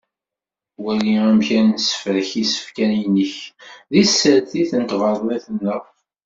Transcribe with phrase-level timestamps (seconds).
[0.83, 3.35] Wali amek ad nessefrek isefka yinek
[3.91, 5.83] di tsertit n tbaḍnit-nneɣ.